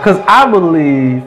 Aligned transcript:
Because 0.00 0.18
I 0.26 0.50
believe 0.50 1.22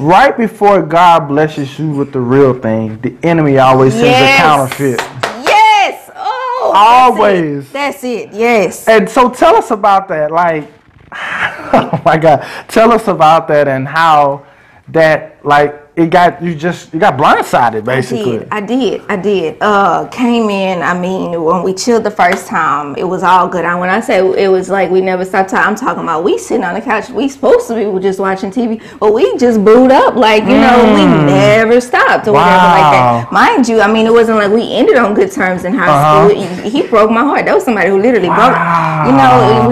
right 0.00 0.36
before 0.36 0.82
God 0.82 1.28
blesses 1.28 1.78
you 1.78 1.90
with 1.92 2.12
the 2.12 2.18
real 2.18 2.52
thing, 2.52 3.00
the 3.00 3.14
enemy 3.22 3.58
always 3.58 3.92
sends 3.92 4.08
Yes. 4.08 4.40
a 4.40 4.42
counterfeit. 4.42 5.00
Yes. 5.46 6.10
Oh. 6.16 6.72
Always. 6.74 7.70
That's 7.70 8.02
it. 8.02 8.32
That's 8.32 8.34
it. 8.34 8.38
Yes. 8.40 8.88
And 8.88 9.08
so 9.08 9.30
tell 9.30 9.54
us 9.54 9.70
about 9.70 10.08
that. 10.08 10.32
Like, 10.32 10.72
oh 11.12 12.02
my 12.04 12.16
God, 12.16 12.44
tell 12.66 12.90
us 12.90 13.06
about 13.06 13.46
that 13.46 13.68
and 13.68 13.86
how 13.86 14.44
that 14.88 15.38
like 15.44 15.80
it 15.96 16.10
got 16.10 16.42
you 16.42 16.56
just 16.56 16.92
you 16.92 16.98
got 16.98 17.16
blindsided 17.16 17.84
basically. 17.84 18.44
I 18.50 18.60
did. 18.60 18.60
I 18.60 18.60
did. 18.66 19.02
I 19.10 19.16
did. 19.16 19.56
Uh, 19.60 20.08
came 20.08 20.50
in. 20.50 20.82
I 20.82 20.98
mean, 20.98 21.40
when 21.40 21.62
we 21.62 21.72
chilled 21.72 22.02
the 22.02 22.10
first 22.10 22.48
time, 22.48 22.96
it 22.96 23.04
was 23.04 23.22
all 23.22 23.46
good. 23.46 23.64
I 23.64 23.76
when 23.78 23.88
I 23.90 24.00
say 24.00 24.18
it 24.18 24.48
was 24.48 24.68
like 24.68 24.90
we 24.90 25.00
never 25.00 25.24
stopped 25.24 25.50
talking, 25.50 25.68
I'm 25.68 25.76
talking 25.76 26.02
about 26.02 26.24
we 26.24 26.36
sitting 26.36 26.64
on 26.64 26.74
the 26.74 26.80
couch. 26.80 27.10
We 27.10 27.28
supposed 27.28 27.68
to 27.68 27.74
be 27.76 28.00
just 28.02 28.18
watching 28.18 28.50
TV, 28.50 28.82
but 28.98 29.12
we 29.14 29.36
just 29.38 29.64
booed 29.64 29.92
up. 29.92 30.16
Like 30.16 30.42
you 30.42 30.58
know, 30.58 30.92
we 30.96 31.04
never 31.06 31.80
stopped 31.80 32.26
or 32.26 32.32
whatever 32.32 32.66
like 32.74 32.90
that. 32.92 33.28
Mm. 33.28 33.32
Mind 33.32 33.68
you, 33.68 33.80
I 33.80 33.86
mean, 33.92 34.06
it 34.06 34.12
wasn't 34.12 34.38
like 34.38 34.50
we 34.50 34.74
ended 34.74 34.96
on 34.96 35.14
good 35.14 35.30
terms 35.30 35.64
in 35.64 35.74
high 35.74 35.86
Uh-huh. 35.94 36.28
school. 36.28 36.42
He, 36.64 36.70
he 36.82 36.88
broke 36.88 37.10
my 37.12 37.20
heart. 37.22 37.44
That 37.46 37.54
was 37.54 37.64
somebody 37.64 37.90
who 37.90 37.98
literally 38.00 38.28
Wow. 38.28 38.50
broke. 38.50 39.06
You 39.06 39.12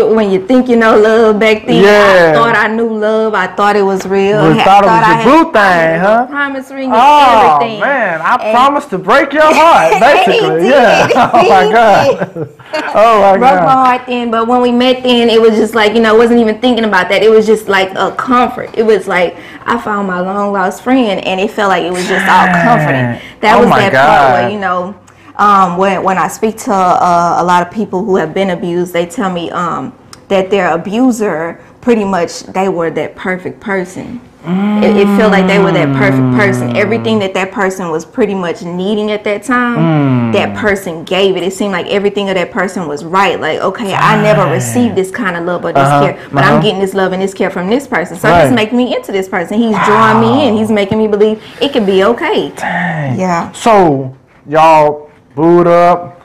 know, 0.00 0.14
when 0.14 0.30
you 0.30 0.46
think 0.46 0.68
you 0.68 0.76
know 0.76 0.96
love 0.98 1.38
back 1.38 1.66
then, 1.66 1.82
Yeah. 1.84 2.30
I 2.30 2.34
thought 2.34 2.56
I 2.56 2.68
knew 2.68 2.88
love. 2.88 3.34
I 3.34 3.48
thought 3.48 3.76
it 3.76 3.82
was 3.82 4.06
real. 4.06 4.54
You 4.54 4.60
I 4.60 4.64
thought 4.64 4.84
it 4.84 4.86
was 4.86 5.04
I 5.04 5.24
your 5.24 5.44
boo 5.44 5.52
thing, 5.52 6.05
huh? 6.06 6.26
Promise 6.26 6.70
ring 6.70 6.84
and 6.90 6.94
Oh 6.94 7.56
everything. 7.58 7.76
Oh, 7.82 7.86
man, 7.86 8.20
I 8.20 8.34
And- 8.36 8.54
promised 8.54 8.90
to 8.90 8.98
break 8.98 9.32
your 9.32 9.42
heart, 9.54 10.00
basically. 10.00 10.62
He 10.64 10.68
yeah. 10.70 11.08
Oh 11.34 11.48
my 11.48 11.72
God. 11.72 12.48
oh 12.94 13.20
my 13.22 13.38
broke 13.38 13.40
my 13.40 13.64
God. 13.64 13.86
heart 13.86 14.06
then 14.06 14.30
but 14.30 14.46
when 14.48 14.60
we 14.60 14.72
met 14.72 15.02
then 15.02 15.30
it 15.30 15.40
was 15.40 15.54
just 15.56 15.74
like 15.74 15.94
you 15.94 16.00
know 16.00 16.14
I 16.14 16.18
wasn't 16.18 16.40
even 16.40 16.60
thinking 16.60 16.84
about 16.84 17.08
that 17.10 17.22
it 17.22 17.30
was 17.30 17.46
just 17.46 17.68
like 17.68 17.90
a 17.94 18.10
comfort 18.16 18.70
it 18.76 18.82
was 18.82 19.06
like 19.06 19.36
I 19.64 19.78
found 19.80 20.08
my 20.08 20.20
long 20.20 20.52
lost 20.52 20.82
friend 20.82 21.24
and 21.24 21.40
it 21.40 21.50
felt 21.52 21.68
like 21.68 21.84
it 21.84 21.92
was 21.92 22.06
just 22.08 22.26
all 22.28 22.46
comforting 22.48 23.22
that 23.40 23.56
Oh 23.56 23.60
was 23.60 23.68
my 23.68 23.78
that 23.78 23.92
God. 23.92 24.06
part 24.06 24.32
where 24.42 24.50
you 24.50 24.58
know 24.58 24.94
um, 25.36 25.76
when, 25.76 26.02
when 26.02 26.18
I 26.18 26.28
speak 26.28 26.56
to 26.58 26.72
uh, 26.72 27.36
a 27.38 27.44
lot 27.44 27.64
of 27.66 27.72
people 27.72 28.04
who 28.04 28.16
have 28.16 28.34
been 28.34 28.50
abused 28.50 28.92
they 28.92 29.06
tell 29.06 29.30
me 29.32 29.50
um, 29.50 29.92
that 30.28 30.50
their 30.50 30.72
abuser 30.74 31.62
pretty 31.80 32.04
much 32.04 32.40
they 32.44 32.68
were 32.68 32.90
that 32.90 33.14
perfect 33.14 33.60
person 33.60 34.20
it, 34.48 34.96
it 34.96 35.06
felt 35.18 35.32
like 35.32 35.46
they 35.46 35.58
were 35.58 35.72
that 35.72 35.94
perfect 35.96 36.36
person. 36.36 36.76
Everything 36.76 37.18
that 37.18 37.34
that 37.34 37.50
person 37.50 37.90
was 37.90 38.04
pretty 38.04 38.34
much 38.34 38.62
needing 38.62 39.10
at 39.10 39.24
that 39.24 39.42
time, 39.42 40.30
that 40.32 40.56
person 40.56 41.02
gave 41.04 41.36
it. 41.36 41.42
It 41.42 41.52
seemed 41.52 41.72
like 41.72 41.86
everything 41.88 42.28
of 42.28 42.36
that 42.36 42.50
person 42.52 42.86
was 42.86 43.04
right. 43.04 43.40
Like, 43.40 43.60
okay, 43.60 43.92
I 43.94 44.20
never 44.22 44.50
received 44.50 44.94
this 44.94 45.10
kind 45.10 45.36
of 45.36 45.44
love 45.44 45.64
or 45.64 45.72
this 45.72 45.82
Uh-huh, 45.82 46.12
care, 46.12 46.28
but 46.32 46.44
uh-huh. 46.44 46.54
I'm 46.54 46.62
getting 46.62 46.80
this 46.80 46.94
love 46.94 47.12
and 47.12 47.20
this 47.20 47.34
care 47.34 47.50
from 47.50 47.68
this 47.68 47.86
person. 47.86 48.16
So 48.16 48.28
Right. 48.28 48.44
this 48.44 48.52
making 48.52 48.78
me 48.78 48.94
into 48.94 49.10
this 49.12 49.28
person. 49.28 49.58
He's 49.58 49.76
drawing 49.84 50.20
me 50.20 50.46
in. 50.48 50.56
He's 50.56 50.70
making 50.70 50.98
me 50.98 51.08
believe 51.08 51.42
it 51.60 51.72
can 51.72 51.84
be 51.84 52.04
okay. 52.04 52.50
Dang. 52.56 53.18
Yeah. 53.18 53.50
So 53.52 54.14
y'all 54.48 55.10
booed 55.34 55.66
up, 55.66 56.20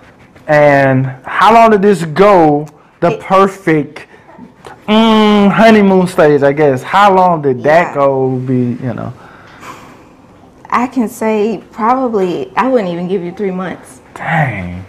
and 0.48 1.06
how 1.26 1.54
long 1.54 1.72
did 1.72 1.82
this 1.82 2.06
go? 2.06 2.68
The 3.00 3.18
perfect 3.18 4.06
mm, 4.88 5.52
honeymoon 5.52 6.08
stage, 6.08 6.44
I 6.44 6.52
guess. 6.54 6.84
How 6.84 7.16
long 7.16 7.42
did 7.42 7.64
that 7.64 7.94
go? 7.94 8.38
Be 8.38 8.78
you 8.82 8.94
know. 8.94 9.14
I 10.70 10.88
can 10.88 11.10
say 11.10 11.62
probably 11.72 12.52
I 12.56 12.68
wouldn't 12.68 12.90
even 12.90 13.08
give 13.08 13.24
you 13.24 13.32
three 13.34 13.52
months. 13.52 14.02
Dang. 14.14 14.86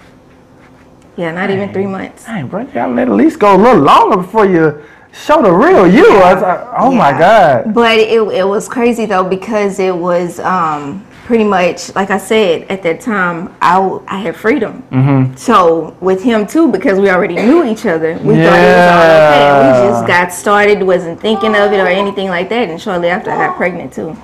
Yeah, 1.16 1.32
not 1.32 1.50
even 1.50 1.72
three 1.72 1.86
months. 1.86 2.24
Dang, 2.24 2.48
bro, 2.48 2.64
gotta 2.66 2.92
let 2.92 3.08
at 3.08 3.14
least 3.14 3.38
go 3.38 3.54
a 3.54 3.58
little 3.58 3.82
longer 3.82 4.16
before 4.16 4.46
you 4.46 4.82
show 5.12 5.42
the 5.42 5.52
real 5.52 5.86
you. 5.86 6.08
I 6.08 6.34
was 6.34 6.42
like, 6.42 6.68
oh 6.78 6.90
my 6.90 7.12
God. 7.12 7.74
But 7.74 7.98
it, 7.98 8.20
it 8.20 8.46
was 8.46 8.68
crazy 8.68 9.06
though 9.06 9.28
because 9.28 9.78
it 9.78 9.94
was 9.94 10.40
um, 10.40 11.06
pretty 11.32 11.44
much 11.44 11.94
like 11.94 12.10
I 12.10 12.18
said 12.18 12.70
at 12.70 12.82
that 12.82 13.00
time 13.00 13.56
I, 13.62 13.76
w- 13.76 14.04
I 14.06 14.18
had 14.18 14.36
freedom. 14.36 14.82
Mm-hmm. 14.90 15.34
So 15.36 15.96
with 15.98 16.22
him 16.22 16.46
too 16.46 16.70
because 16.70 16.98
we 17.00 17.08
already 17.08 17.36
knew 17.36 17.64
each 17.64 17.86
other, 17.86 18.18
we 18.18 18.34
thought 18.34 18.58
it 18.60 18.76
was 18.76 18.92
all 18.92 19.00
okay. 19.00 19.40
Yeah. 19.40 19.82
we 19.82 19.88
just 19.88 20.06
got 20.06 20.30
started, 20.30 20.82
wasn't 20.82 21.18
thinking 21.18 21.56
of 21.56 21.72
it 21.72 21.78
or 21.78 21.86
anything 21.86 22.28
like 22.28 22.50
that. 22.50 22.68
And 22.68 22.78
shortly 22.78 23.08
after 23.08 23.30
I 23.30 23.46
got 23.46 23.56
pregnant 23.56 23.94
too. 23.94 24.14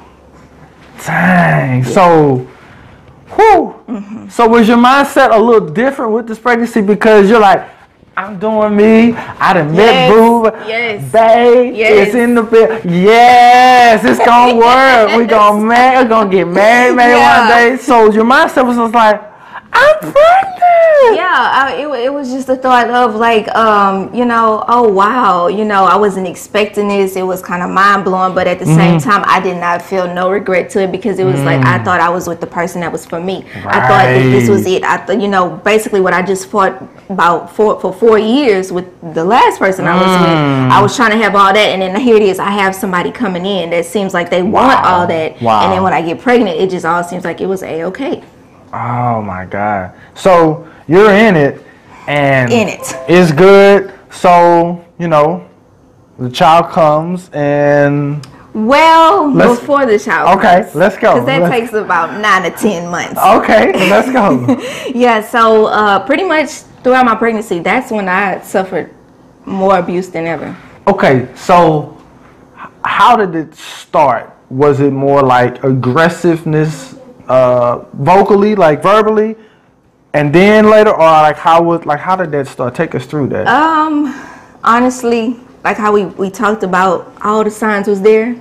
Dang. 1.06 1.82
So, 1.82 2.46
whew. 3.36 3.74
Mm-hmm. 3.88 4.28
So 4.28 4.46
was 4.46 4.68
your 4.68 4.76
mindset 4.76 5.34
a 5.34 5.38
little 5.40 5.66
different 5.66 6.12
with 6.12 6.28
this 6.28 6.38
pregnancy 6.38 6.82
because 6.82 7.30
you're 7.30 7.40
like, 7.40 7.66
I'm 8.18 8.36
doing 8.36 8.74
me. 8.74 9.12
I 9.14 9.52
done 9.54 9.70
met 9.76 9.78
Yes, 9.94 10.12
Boo. 10.12 10.44
yes, 10.66 11.12
Babe, 11.12 11.74
yes. 11.76 12.06
it's 12.08 12.14
in 12.16 12.34
the 12.34 12.42
bed. 12.42 12.84
Yes, 12.84 14.04
it's 14.04 14.18
gonna 14.18 14.56
work. 14.66 15.16
We 15.16 15.24
gonna 15.24 15.64
marry. 15.64 16.02
We 16.02 16.08
gonna 16.08 16.28
get 16.28 16.48
married 16.48 16.96
maybe 16.96 17.12
Yeah. 17.12 17.38
one 17.40 17.48
day. 17.76 17.76
So 17.80 18.10
your 18.10 18.24
mindset 18.24 18.66
was 18.66 18.76
just 18.76 18.92
like, 18.92 19.22
I'm 19.80 20.12
pregnant. 20.12 21.16
Yeah, 21.16 21.28
I, 21.30 21.74
it, 21.78 22.04
it 22.06 22.12
was 22.12 22.30
just 22.32 22.48
a 22.48 22.56
thought 22.56 22.90
of 22.90 23.14
like, 23.14 23.46
um, 23.54 24.12
you 24.12 24.24
know, 24.24 24.64
oh 24.68 24.88
wow, 24.90 25.46
you 25.46 25.64
know, 25.64 25.84
I 25.84 25.96
wasn't 25.96 26.26
expecting 26.26 26.88
this. 26.88 27.14
It 27.16 27.22
was 27.22 27.40
kind 27.40 27.62
of 27.62 27.70
mind 27.70 28.04
blowing, 28.04 28.34
but 28.34 28.46
at 28.48 28.58
the 28.58 28.66
same 28.66 28.98
Mm-hmm. 28.98 29.08
time, 29.10 29.22
I 29.26 29.38
did 29.40 29.56
not 29.58 29.80
feel 29.82 30.12
no 30.12 30.30
regret 30.30 30.70
to 30.70 30.82
it 30.82 30.90
because 30.90 31.18
it 31.18 31.24
was 31.24 31.40
like 31.42 31.60
Mm. 31.60 31.64
I 31.80 31.84
thought 31.84 32.00
I 32.00 32.08
was 32.08 32.26
with 32.28 32.40
the 32.40 32.46
person 32.46 32.80
that 32.80 32.90
was 32.90 33.04
for 33.06 33.20
me. 33.20 33.44
I 33.64 33.80
thought 33.88 34.06
that 34.14 34.22
this 34.34 34.48
was 34.48 34.66
it. 34.66 34.82
I 34.82 34.96
thought, 34.98 35.20
you 35.20 35.28
know, 35.28 35.50
basically 35.64 36.00
what 36.00 36.12
I 36.14 36.22
just 36.22 36.46
fought 36.48 36.74
about 37.08 37.54
for 37.54 37.78
for 37.80 37.92
four 37.92 38.18
years 38.18 38.72
with 38.72 38.86
the 39.14 39.24
last 39.24 39.58
person 39.58 39.86
I 39.86 39.94
was 39.96 40.06
Mm. 40.16 40.20
with. 40.20 40.72
I 40.76 40.82
was 40.82 40.96
trying 40.96 41.12
to 41.12 41.18
have 41.18 41.34
all 41.34 41.52
that, 41.52 41.68
and 41.72 41.80
then 41.82 41.94
here 42.00 42.16
it 42.16 42.22
is. 42.22 42.38
I 42.38 42.50
have 42.50 42.74
somebody 42.74 43.10
coming 43.12 43.46
in 43.46 43.70
that 43.70 43.84
seems 43.86 44.12
like 44.14 44.30
they 44.30 44.42
want 44.42 44.84
all 44.84 45.06
that, 45.06 45.40
Wow. 45.40 45.62
and 45.62 45.72
then 45.72 45.82
when 45.84 45.92
I 45.92 46.02
get 46.02 46.20
pregnant, 46.20 46.58
it 46.58 46.70
just 46.70 46.84
all 46.84 47.04
seems 47.04 47.24
like 47.24 47.40
it 47.40 47.46
was 47.46 47.62
a 47.62 47.84
okay. 47.84 48.22
Oh 48.72 49.22
my 49.22 49.46
God. 49.48 49.92
So 50.14 50.68
you're 50.86 51.12
in 51.12 51.36
it 51.36 51.64
and 52.06 52.52
In 52.52 52.68
it. 52.68 52.80
It's 53.08 53.32
good. 53.32 53.92
So, 54.10 54.84
you 54.98 55.08
know, 55.08 55.48
the 56.18 56.30
child 56.30 56.70
comes 56.70 57.30
and 57.32 58.26
Well, 58.54 59.30
Let's- 59.32 59.60
before 59.60 59.86
the 59.86 59.98
child. 59.98 60.38
Okay, 60.38 60.68
let's 60.74 60.96
go. 60.96 61.14
Because 61.14 61.26
that 61.26 61.42
Let's- 61.42 61.52
takes 61.54 61.72
about 61.74 62.18
nine 62.20 62.42
to 62.42 62.50
ten 62.50 62.90
months. 62.90 63.20
okay, 63.20 63.88
let's 63.90 64.10
go. 64.10 64.58
Yeah, 64.94 65.20
so 65.22 65.66
uh, 65.66 66.04
pretty 66.06 66.24
much 66.24 66.48
throughout 66.82 67.04
my 67.04 67.14
pregnancy, 67.14 67.60
that's 67.60 67.90
when 67.92 68.08
I 68.08 68.40
suffered 68.40 68.90
more 69.44 69.78
abuse 69.78 70.08
than 70.08 70.26
ever. 70.26 70.56
Okay, 70.86 71.28
so 71.34 71.96
how 72.84 73.16
did 73.16 73.34
it 73.34 73.54
start? 73.54 74.34
Was 74.50 74.80
it 74.80 74.92
more 74.92 75.22
like 75.22 75.62
aggressiveness 75.62 76.94
uh, 77.28 77.84
vocally, 77.94 78.54
like 78.54 78.82
verbally, 78.82 79.36
and 80.14 80.34
then 80.34 80.68
later, 80.70 80.90
or 80.90 80.98
like 80.98 81.36
how 81.36 81.62
was 81.62 81.84
like 81.84 82.00
how 82.00 82.16
did 82.16 82.32
that 82.32 82.46
start? 82.46 82.74
Take 82.74 82.94
us 82.94 83.06
through 83.06 83.28
that. 83.28 83.46
Um, 83.46 84.14
honestly, 84.64 85.38
like 85.64 85.76
how 85.76 85.92
we, 85.92 86.06
we 86.06 86.30
talked 86.30 86.62
about, 86.62 87.12
all 87.22 87.44
the 87.44 87.50
signs 87.50 87.86
was 87.88 88.00
there. 88.00 88.40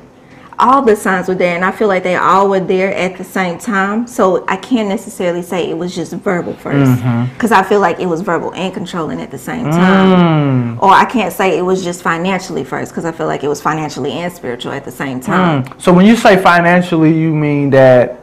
All 0.60 0.82
the 0.82 0.96
signs 0.96 1.28
were 1.28 1.36
there, 1.36 1.56
and 1.56 1.64
I 1.64 1.72
feel 1.72 1.88
like 1.88 2.02
they 2.02 2.16
all 2.16 2.50
were 2.50 2.60
there 2.60 2.92
at 2.92 3.16
the 3.16 3.24
same 3.24 3.60
time. 3.60 4.08
So 4.08 4.44
I 4.48 4.58
can't 4.58 4.90
necessarily 4.90 5.44
say 5.44 5.70
it 5.70 5.78
was 5.78 5.94
just 5.94 6.14
verbal 6.14 6.54
first, 6.54 7.00
because 7.36 7.52
I 7.52 7.62
feel 7.62 7.80
like 7.80 8.00
it 8.00 8.08
was 8.08 8.22
verbal 8.22 8.52
and 8.56 8.74
controlling 8.74 9.22
at 9.22 9.30
the 9.30 9.38
same 9.38 9.66
time. 9.66 10.80
Or 10.80 10.90
I 10.90 11.06
can't 11.06 11.32
say 11.32 11.60
it 11.60 11.62
was 11.62 11.84
just 11.84 12.02
financially 12.02 12.64
first, 12.64 12.92
because 12.92 13.06
I 13.06 13.12
feel 13.12 13.28
like 13.28 13.44
it 13.44 13.48
was 13.48 13.62
financially 13.62 14.14
and 14.14 14.34
spiritual 14.34 14.72
at 14.72 14.84
the 14.84 14.90
same 14.90 15.20
time. 15.20 15.80
So 15.80 15.94
when 15.94 16.08
you 16.08 16.16
say 16.16 16.42
financially, 16.42 17.14
you 17.16 17.36
mean 17.36 17.70
that 17.70 18.20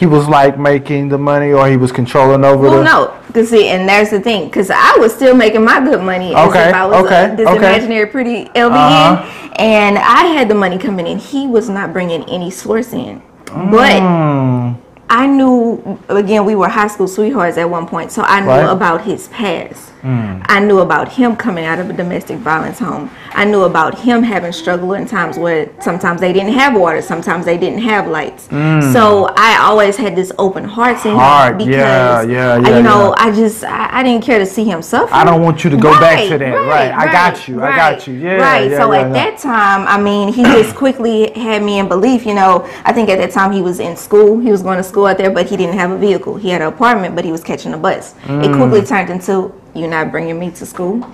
he 0.00 0.06
was 0.06 0.26
like 0.28 0.58
making 0.58 1.10
the 1.10 1.18
money, 1.18 1.52
or 1.52 1.68
he 1.68 1.76
was 1.76 1.92
controlling 1.92 2.42
over 2.42 2.62
Well, 2.68 2.78
the. 2.78 2.84
no, 2.84 3.32
cause 3.34 3.50
see, 3.50 3.68
and 3.68 3.86
there's 3.88 4.08
the 4.10 4.18
thing, 4.20 4.50
cause 4.50 4.70
I 4.70 4.96
was 4.98 5.14
still 5.14 5.34
making 5.36 5.62
my 5.62 5.78
good 5.88 6.02
money 6.02 6.34
as 6.34 6.48
if 6.54 6.74
I 6.74 6.86
was 6.86 7.04
okay, 7.04 7.24
a, 7.32 7.36
this 7.36 7.46
okay. 7.46 7.58
imaginary 7.58 8.06
pretty 8.06 8.46
lbn 8.54 8.72
Uh-huh. 8.72 9.52
and 9.56 9.98
I 9.98 10.22
had 10.34 10.48
the 10.48 10.54
money 10.54 10.78
coming 10.78 11.06
in. 11.06 11.18
He 11.18 11.46
was 11.46 11.68
not 11.68 11.92
bringing 11.92 12.22
any 12.30 12.50
source 12.50 12.92
in, 12.94 13.20
but 13.46 14.00
Hmm. 14.00 14.72
I 15.10 15.26
knew 15.26 15.98
again 16.08 16.44
we 16.44 16.54
were 16.54 16.68
high 16.68 16.86
school 16.86 17.08
sweethearts 17.08 17.58
at 17.58 17.68
one 17.68 17.86
point, 17.86 18.12
so 18.12 18.22
I 18.22 18.40
knew 18.40 18.46
Right. 18.46 18.70
about 18.70 19.02
his 19.02 19.26
past. 19.28 19.90
Mm. 20.02 20.42
I 20.48 20.60
knew 20.60 20.78
about 20.78 21.08
him 21.12 21.36
coming 21.36 21.66
out 21.66 21.78
of 21.78 21.90
a 21.90 21.92
domestic 21.92 22.38
violence 22.38 22.78
home. 22.78 23.10
I 23.34 23.44
knew 23.44 23.64
about 23.64 23.98
him 23.98 24.22
having 24.22 24.50
struggle 24.50 24.94
in 24.94 25.06
times 25.06 25.36
where 25.36 25.68
sometimes 25.80 26.22
they 26.22 26.32
didn't 26.32 26.54
have 26.54 26.74
water, 26.74 27.02
sometimes 27.02 27.44
they 27.44 27.58
didn't 27.58 27.80
have 27.80 28.08
lights. 28.08 28.48
Mm. 28.48 28.92
So 28.94 29.30
I 29.36 29.58
always 29.60 29.96
had 29.96 30.16
this 30.16 30.32
open 30.38 30.64
heart 30.64 30.98
him 31.02 31.16
Heart, 31.16 31.58
because 31.58 31.74
yeah, 31.74 32.22
yeah, 32.22 32.56
yeah, 32.56 32.76
you 32.76 32.82
know. 32.82 33.14
I 33.18 33.30
just 33.30 33.62
I, 33.64 33.98
I 33.98 34.02
didn't 34.02 34.24
care 34.24 34.38
to 34.38 34.46
see 34.46 34.64
him 34.64 34.80
suffer. 34.80 35.12
I 35.12 35.24
don't 35.24 35.42
want 35.42 35.64
you 35.64 35.70
to 35.70 35.76
go 35.76 35.92
back 36.00 36.28
to 36.28 36.38
that. 36.38 36.54
Right, 36.54 36.92
I 36.92 37.12
got 37.12 37.46
you, 37.46 37.62
I 37.62 37.76
got 37.76 38.06
you. 38.06 38.14
Yeah, 38.14 38.36
right. 38.36 38.70
so 38.70 38.92
at 38.92 39.12
that 39.12 39.38
time, 39.38 39.86
I 39.86 40.00
mean, 40.00 40.32
he 40.32 40.42
just 40.44 40.74
quickly 40.76 41.30
had 41.32 41.62
me 41.62 41.78
in 41.78 41.88
belief. 41.88 42.24
You 42.24 42.34
know, 42.34 42.66
I 42.84 42.92
think 42.92 43.08
at 43.10 43.18
that 43.18 43.32
time 43.32 43.52
he 43.52 43.60
was 43.60 43.80
in 43.80 43.96
school. 43.96 44.38
He 44.38 44.50
was 44.50 44.62
going 44.62 44.78
to 44.78 44.84
school 44.84 44.99
out 45.06 45.18
there, 45.18 45.30
but 45.30 45.46
he 45.46 45.56
didn't 45.56 45.78
have 45.78 45.90
a 45.90 45.98
vehicle. 45.98 46.36
He 46.36 46.50
had 46.50 46.62
an 46.62 46.68
apartment, 46.68 47.14
but 47.14 47.24
he 47.24 47.32
was 47.32 47.42
catching 47.42 47.72
a 47.74 47.78
bus. 47.78 48.14
It 48.24 48.28
Mm. 48.28 48.56
quickly 48.56 48.82
turned 48.82 49.10
into, 49.10 49.52
"You're 49.74 49.88
not 49.90 50.10
bringing 50.10 50.38
me 50.38 50.50
to 50.50 50.66
school." 50.66 51.04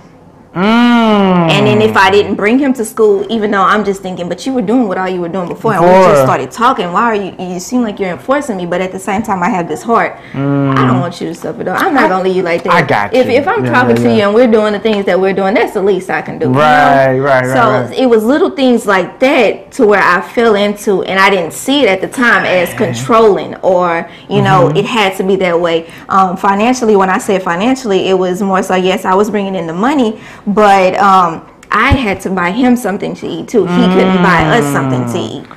Mm. 0.56 1.50
And 1.50 1.66
then 1.66 1.82
if 1.82 1.96
I 1.96 2.10
didn't 2.10 2.34
bring 2.34 2.58
him 2.58 2.72
to 2.74 2.84
school, 2.84 3.26
even 3.30 3.50
though 3.50 3.60
I'm 3.62 3.84
just 3.84 4.00
thinking, 4.00 4.28
but 4.28 4.46
you 4.46 4.54
were 4.54 4.62
doing 4.62 4.88
what 4.88 4.96
all 4.96 5.08
you 5.08 5.20
were 5.20 5.28
doing 5.28 5.48
before, 5.48 5.74
and 5.74 5.82
we 5.84 5.90
just 5.90 6.22
started 6.22 6.50
talking. 6.50 6.90
Why 6.92 7.02
are 7.02 7.14
you? 7.14 7.34
You 7.38 7.60
seem 7.60 7.82
like 7.82 8.00
you're 8.00 8.10
enforcing 8.10 8.56
me, 8.56 8.64
but 8.66 8.80
at 8.80 8.90
the 8.90 8.98
same 8.98 9.22
time, 9.22 9.42
I 9.42 9.50
have 9.50 9.68
this 9.68 9.82
heart. 9.82 10.18
I 10.34 10.86
don't 10.86 11.00
want 11.00 11.20
you 11.20 11.28
to 11.28 11.34
suffer 11.34 11.62
though. 11.62 11.72
I'm 11.72 11.94
not 11.94 12.08
gonna 12.08 12.24
leave 12.24 12.36
you 12.36 12.42
like 12.42 12.62
that. 12.64 12.72
Mm. 12.72 12.76
I 12.76 12.86
got 12.86 13.14
If 13.14 13.26
you. 13.26 13.32
if 13.32 13.46
I'm 13.46 13.64
Yeah, 13.64 13.72
talking 13.72 13.96
yeah, 13.96 14.02
to 14.04 14.14
you 14.16 14.22
and 14.22 14.34
we're 14.34 14.50
doing 14.50 14.72
the 14.72 14.80
things 14.80 15.04
that 15.06 15.20
we're 15.20 15.34
doing, 15.34 15.54
that's 15.54 15.74
the 15.74 15.82
least 15.82 16.08
I 16.10 16.22
can 16.22 16.38
do. 16.38 16.46
you 16.46 16.52
know? 16.52 16.58
Right, 16.60 17.18
right, 17.18 17.44
right, 17.44 17.52
So 17.56 17.70
right. 17.90 17.98
it 17.98 18.06
was 18.06 18.24
little 18.24 18.50
things 18.50 18.86
like 18.86 19.20
that 19.20 19.72
to 19.72 19.86
where 19.86 20.02
I 20.02 20.20
fell 20.22 20.54
into, 20.54 21.02
and 21.02 21.18
I 21.20 21.28
didn't 21.30 21.52
see 21.52 21.82
it 21.82 21.88
at 21.88 22.00
the 22.00 22.08
time 22.08 22.44
as 22.46 22.72
controlling 22.74 23.54
or 23.56 24.08
you 24.28 24.40
know 24.42 24.56
Mm-hmm. 24.56 24.76
it 24.78 24.84
had 24.86 25.16
to 25.18 25.22
be 25.24 25.36
that 25.36 25.60
way. 25.60 25.90
Um, 26.08 26.36
financially, 26.36 26.96
when 26.96 27.10
I 27.10 27.18
said 27.18 27.42
financially, 27.42 28.08
it 28.08 28.14
was 28.18 28.40
more 28.40 28.62
so 28.62 28.74
yes, 28.74 29.04
I 29.04 29.14
was 29.14 29.28
bringing 29.30 29.54
in 29.54 29.66
the 29.66 29.72
money, 29.74 30.18
but 30.46 30.94
um, 30.98 31.48
I 31.70 31.90
had 31.92 32.20
to 32.22 32.30
buy 32.30 32.50
him 32.52 32.76
something 32.76 33.14
to 33.16 33.26
eat 33.26 33.48
too. 33.48 33.66
He 33.66 33.86
couldn't 33.88 34.22
buy 34.22 34.58
us 34.58 34.64
something 34.72 35.04
to 35.12 35.18
eat. 35.18 35.55